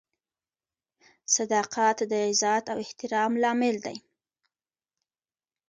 [1.35, 3.97] •صداقت د عزت او احترام لامل دی.